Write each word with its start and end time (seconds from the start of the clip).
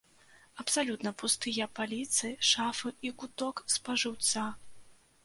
Абсалютна 0.61 1.11
пустыя 1.23 1.67
паліцы 1.79 2.31
шафы 2.53 2.93
і 3.09 3.13
куток 3.25 3.63
спажыўца. 3.75 4.47